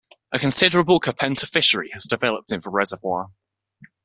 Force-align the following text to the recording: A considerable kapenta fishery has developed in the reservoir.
A 0.31 0.39
considerable 0.39 0.99
kapenta 0.99 1.47
fishery 1.47 1.91
has 1.93 2.05
developed 2.07 2.51
in 2.51 2.61
the 2.61 2.71
reservoir. 2.71 3.27